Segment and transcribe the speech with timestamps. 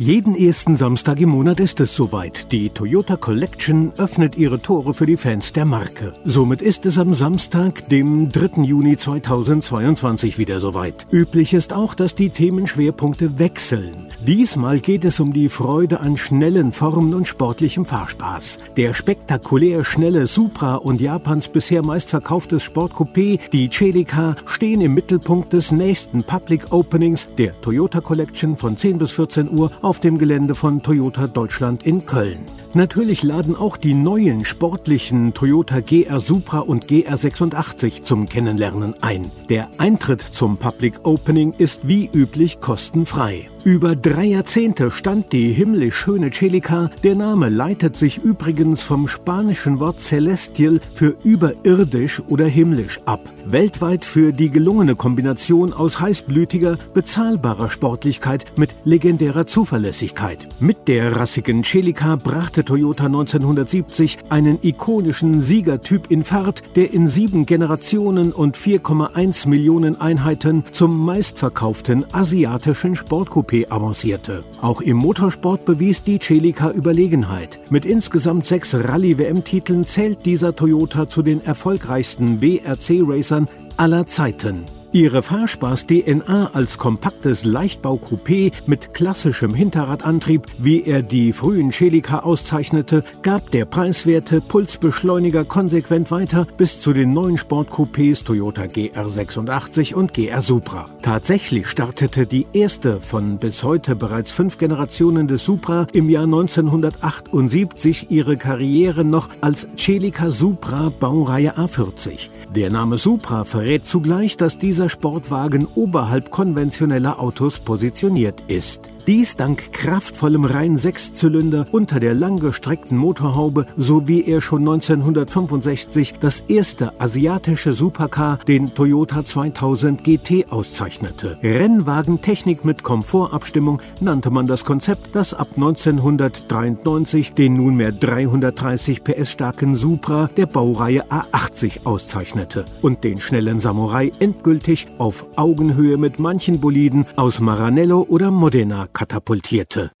[0.00, 2.52] Jeden ersten Samstag im Monat ist es soweit.
[2.52, 6.14] Die Toyota Collection öffnet ihre Tore für die Fans der Marke.
[6.24, 8.62] Somit ist es am Samstag, dem 3.
[8.62, 11.04] Juni 2022 wieder soweit.
[11.10, 14.06] Üblich ist auch, dass die Themenschwerpunkte wechseln.
[14.24, 18.60] Diesmal geht es um die Freude an schnellen Formen und sportlichem Fahrspaß.
[18.76, 25.72] Der spektakulär schnelle Supra und Japans bisher meistverkauftes Sportcoupé, die Celica, stehen im Mittelpunkt des
[25.72, 30.82] nächsten Public Openings der Toyota Collection von 10 bis 14 Uhr auf dem Gelände von
[30.82, 32.44] Toyota Deutschland in Köln.
[32.74, 39.30] Natürlich laden auch die neuen sportlichen Toyota GR Supra und GR86 zum Kennenlernen ein.
[39.48, 43.48] Der Eintritt zum Public Opening ist wie üblich kostenfrei.
[43.64, 46.90] Über drei Jahrzehnte stand die himmlisch schöne Celica.
[47.02, 53.20] Der Name leitet sich übrigens vom spanischen Wort celestial für überirdisch oder himmlisch ab.
[53.46, 60.38] Weltweit für die gelungene Kombination aus heißblütiger, bezahlbarer Sportlichkeit mit legendärer Zuverlässigkeit.
[60.60, 67.44] Mit der rassigen Celica brachte Toyota 1970 einen ikonischen Siegertyp in Fahrt, der in sieben
[67.44, 74.44] Generationen und 4,1 Millionen Einheiten zum meistverkauften asiatischen Sportcoupé avancierte.
[74.60, 77.58] Auch im Motorsport bewies die Celica Überlegenheit.
[77.70, 84.64] Mit insgesamt sechs Rallye-WM-Titeln zählt dieser Toyota zu den erfolgreichsten BRC-Racern aller Zeiten.
[84.92, 93.50] Ihre Fahrspaß-DNA als kompaktes Leichtbau-Coupé mit klassischem Hinterradantrieb, wie er die frühen Celica auszeichnete, gab
[93.50, 100.86] der preiswerte Pulsbeschleuniger konsequent weiter bis zu den neuen Sportcoupés Toyota GR86 und GR Supra.
[101.02, 108.10] Tatsächlich startete die erste von bis heute bereits fünf Generationen des Supra im Jahr 1978
[108.10, 112.30] ihre Karriere noch als Celica Supra Baureihe A40.
[112.54, 118.88] Der Name Supra verrät zugleich, dass dieser Sportwagen oberhalb konventioneller Autos positioniert ist.
[119.08, 126.40] Dies dank kraftvollem rein Sechszylinder unter der langgestreckten Motorhaube, so wie er schon 1965 das
[126.40, 131.38] erste asiatische Supercar, den Toyota 2000 GT, auszeichnete.
[131.42, 139.74] Rennwagentechnik mit Komfortabstimmung nannte man das Konzept, das ab 1993 den nunmehr 330 PS starken
[139.74, 147.06] Supra der Baureihe A80 auszeichnete und den schnellen Samurai endgültig auf Augenhöhe mit manchen Boliden
[147.16, 149.92] aus Maranello oder Modena katapultierte.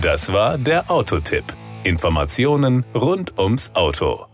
[0.00, 1.44] Das war der Autotipp.
[1.82, 4.29] Informationen rund ums Auto.